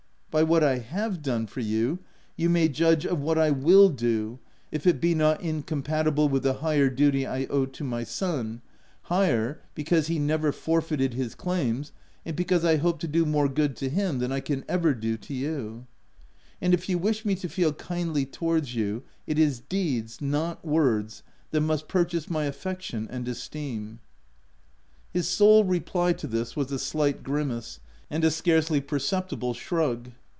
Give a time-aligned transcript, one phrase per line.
[0.33, 1.99] By what I have done for you,
[2.37, 4.39] you may judge of what I will do
[4.71, 7.43] L 2 220 THE TENANT— if it he not incompatible with the higher duty I
[7.47, 8.61] owe to my son
[9.01, 11.91] (higher, because he never forfeited his claims,
[12.25, 15.17] and because I hope to do more good to him than I can ever do
[15.17, 15.85] to you);
[16.61, 21.23] and if you wish me to feel kindly towards you, it is deeds not words
[21.49, 23.99] that must purchase my affection and esteem."
[25.11, 30.11] His sole reply to this was a slight grimace, and a scarcely perceptible shrug.